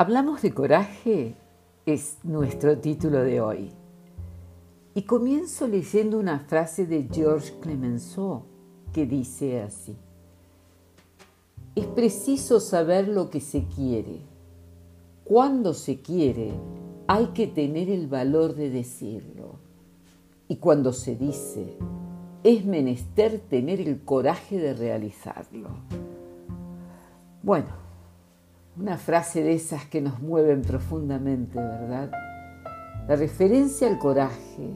[0.00, 1.34] Hablamos de coraje,
[1.84, 3.72] es nuestro título de hoy.
[4.94, 8.44] Y comienzo leyendo una frase de Georges Clemenceau
[8.92, 9.96] que dice así.
[11.74, 14.20] Es preciso saber lo que se quiere.
[15.24, 16.52] Cuando se quiere,
[17.08, 19.58] hay que tener el valor de decirlo.
[20.46, 21.76] Y cuando se dice,
[22.44, 25.70] es menester tener el coraje de realizarlo.
[27.42, 27.87] Bueno,
[28.78, 32.10] una frase de esas que nos mueven profundamente, ¿verdad?
[33.08, 34.70] La referencia al coraje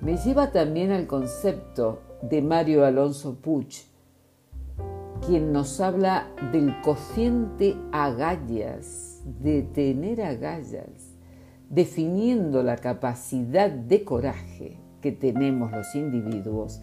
[0.00, 3.86] me lleva también al concepto de Mario Alonso Puch,
[5.26, 11.16] quien nos habla del cociente agallas, de tener agallas,
[11.68, 16.82] definiendo la capacidad de coraje que tenemos los individuos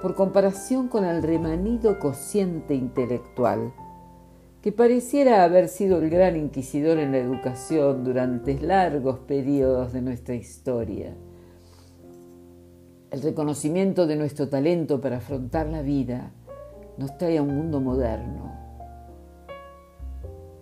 [0.00, 3.72] por comparación con el remanido cociente intelectual
[4.62, 10.36] que pareciera haber sido el gran inquisidor en la educación durante largos periodos de nuestra
[10.36, 11.16] historia.
[13.10, 16.30] El reconocimiento de nuestro talento para afrontar la vida
[16.96, 18.52] nos trae a un mundo moderno.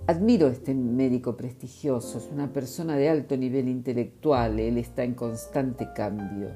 [0.06, 5.12] Admiro a este médico prestigioso, es una persona de alto nivel intelectual, él está en
[5.12, 6.48] constante cambio,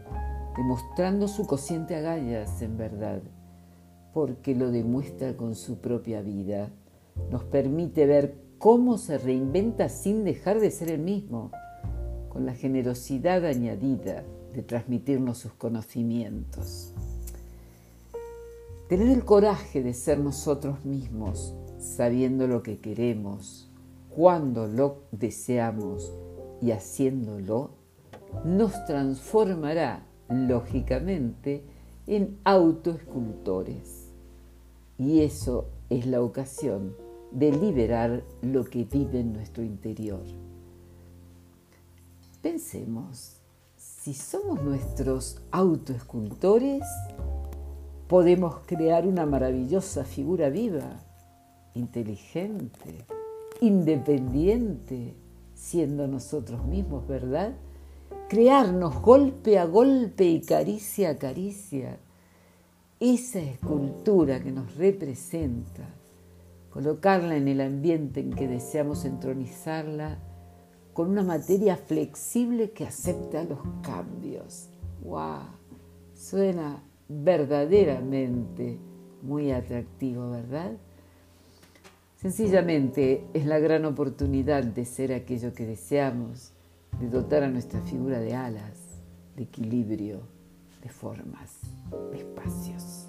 [0.56, 3.20] demostrando su cociente agallas en verdad,
[4.15, 6.70] porque lo demuestra con su propia vida
[7.30, 11.50] nos permite ver cómo se reinventa sin dejar de ser el mismo,
[12.28, 16.92] con la generosidad añadida de transmitirnos sus conocimientos.
[18.88, 23.70] Tener el coraje de ser nosotros mismos, sabiendo lo que queremos,
[24.10, 26.12] cuando lo deseamos
[26.60, 27.70] y haciéndolo,
[28.44, 31.64] nos transformará, lógicamente,
[32.06, 34.10] en autoescultores.
[34.98, 37.03] Y eso es la ocasión
[37.34, 40.22] de liberar lo que vive en nuestro interior.
[42.41, 43.41] Pensemos,
[43.76, 46.84] si somos nuestros autoescultores,
[48.06, 51.00] podemos crear una maravillosa figura viva,
[51.75, 53.04] inteligente,
[53.60, 55.14] independiente,
[55.54, 57.53] siendo nosotros mismos, ¿verdad?
[58.28, 61.98] Crearnos golpe a golpe y caricia a caricia
[63.00, 65.88] esa escultura que nos representa
[66.74, 70.18] colocarla en el ambiente en que deseamos entronizarla
[70.92, 74.70] con una materia flexible que acepta los cambios.
[75.04, 75.44] ¡Wow!
[76.16, 78.80] Suena verdaderamente
[79.22, 80.72] muy atractivo, ¿verdad?
[82.16, 86.54] Sencillamente es la gran oportunidad de ser aquello que deseamos,
[86.98, 88.80] de dotar a nuestra figura de alas,
[89.36, 90.22] de equilibrio,
[90.82, 91.60] de formas,
[92.10, 93.06] de espacios.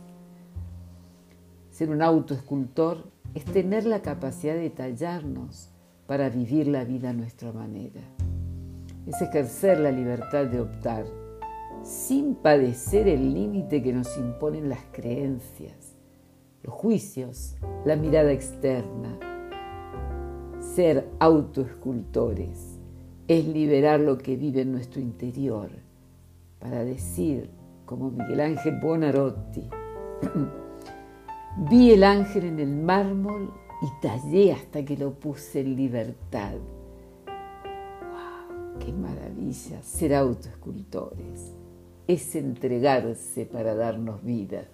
[1.72, 5.70] Ser un autoescultor es tener la capacidad de tallarnos
[6.08, 8.02] para vivir la vida a nuestra manera.
[9.06, 11.06] Es ejercer la libertad de optar
[11.84, 15.98] sin padecer el límite que nos imponen las creencias,
[16.64, 19.20] los juicios, la mirada externa.
[20.60, 22.80] Ser autoescultores
[23.28, 25.70] es liberar lo que vive en nuestro interior
[26.60, 27.50] para decir,
[27.86, 29.70] como Miguel Ángel Buonarroti,
[31.58, 36.56] Vi el ángel en el mármol y tallé hasta que lo puse en libertad.
[37.26, 38.78] ¡Wow!
[38.80, 39.82] ¡Qué maravilla!
[39.82, 41.54] Ser autoescultores
[42.08, 44.68] es entregarse para darnos vida.